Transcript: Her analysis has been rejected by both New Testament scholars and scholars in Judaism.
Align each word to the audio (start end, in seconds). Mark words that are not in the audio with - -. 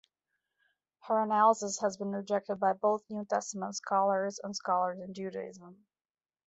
Her 1.03 1.21
analysis 1.21 1.77
has 1.81 1.95
been 1.95 2.11
rejected 2.11 2.55
by 2.59 2.73
both 2.73 3.03
New 3.11 3.23
Testament 3.23 3.75
scholars 3.75 4.39
and 4.43 4.55
scholars 4.55 4.99
in 4.99 5.13
Judaism. 5.13 5.85